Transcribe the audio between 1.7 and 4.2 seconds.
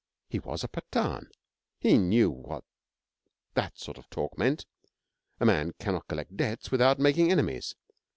He knew what that sort of